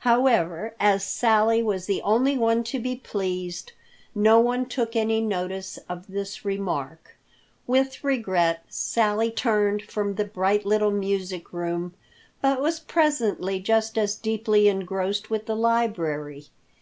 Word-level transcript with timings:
However, 0.00 0.74
as 0.78 1.06
Sally 1.06 1.62
was 1.62 1.86
the 1.86 2.02
only 2.02 2.36
one 2.36 2.62
to 2.64 2.78
be 2.78 2.96
pleased, 2.96 3.72
no 4.14 4.38
one 4.38 4.66
took 4.66 4.94
any 4.94 5.22
notice 5.22 5.78
of 5.88 6.06
this 6.06 6.44
remark. 6.44 7.16
With 7.66 8.04
regret 8.04 8.62
Sally 8.68 9.30
turned 9.30 9.80
from 9.84 10.16
the 10.16 10.26
bright 10.26 10.66
little 10.66 10.90
music 10.92 11.50
room, 11.54 11.94
but 12.42 12.60
was 12.60 12.78
presently 12.78 13.58
just 13.58 13.96
as 13.96 14.16
deeply 14.16 14.68
engrossed 14.68 15.30
with 15.30 15.46
the 15.46 15.56
library. 15.56 16.48